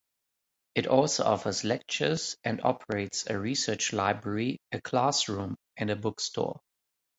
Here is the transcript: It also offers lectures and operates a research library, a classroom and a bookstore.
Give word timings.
It 0.73 0.87
also 0.87 1.23
offers 1.25 1.63
lectures 1.63 2.35
and 2.43 2.59
operates 2.63 3.27
a 3.29 3.37
research 3.39 3.93
library, 3.93 4.57
a 4.71 4.81
classroom 4.81 5.55
and 5.77 5.91
a 5.91 5.95
bookstore. 5.95 6.59